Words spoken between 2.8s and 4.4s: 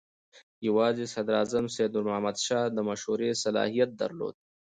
مشورې صلاحیت درلود.